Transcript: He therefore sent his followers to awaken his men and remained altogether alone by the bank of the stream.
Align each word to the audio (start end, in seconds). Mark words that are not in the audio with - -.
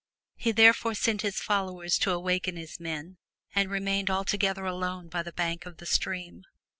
He 0.35 0.51
therefore 0.51 0.95
sent 0.95 1.21
his 1.21 1.39
followers 1.39 1.99
to 1.99 2.09
awaken 2.09 2.55
his 2.57 2.79
men 2.79 3.17
and 3.53 3.69
remained 3.69 4.09
altogether 4.09 4.65
alone 4.65 5.09
by 5.09 5.21
the 5.21 5.31
bank 5.31 5.67
of 5.67 5.77
the 5.77 5.85
stream. 5.85 6.43